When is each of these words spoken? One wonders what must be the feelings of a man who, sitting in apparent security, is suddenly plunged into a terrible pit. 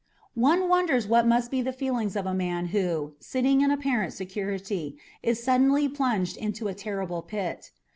One 0.33 0.67
wonders 0.67 1.05
what 1.05 1.27
must 1.27 1.51
be 1.51 1.61
the 1.61 1.71
feelings 1.71 2.15
of 2.15 2.25
a 2.25 2.33
man 2.33 2.69
who, 2.73 3.13
sitting 3.19 3.61
in 3.61 3.69
apparent 3.69 4.13
security, 4.13 4.97
is 5.21 5.43
suddenly 5.43 5.87
plunged 5.87 6.37
into 6.37 6.67
a 6.67 6.73
terrible 6.73 7.21
pit. 7.21 7.69